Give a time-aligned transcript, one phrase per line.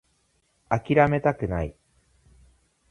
[0.69, 1.75] 諦めたくない